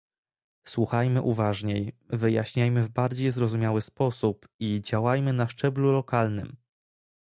Słuchajmy 0.65 1.21
uważniej, 1.21 1.95
wyjaśniajmy 2.09 2.83
w 2.83 2.89
bardziej 2.89 3.31
zrozumiały 3.31 3.81
sposób 3.81 4.47
i 4.59 4.81
działajmy 4.81 5.33
na 5.33 5.47
szczeblu 5.49 5.91
lokalnym 5.91 6.57